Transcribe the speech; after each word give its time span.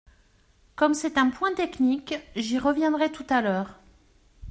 Comme 0.75 0.95
c’est 0.95 1.19
un 1.19 1.29
point 1.29 1.53
technique, 1.53 2.15
j’y 2.35 2.57
reviendrai 2.57 3.11
tout 3.11 3.27
à 3.29 3.41
l’heure. 3.43 3.79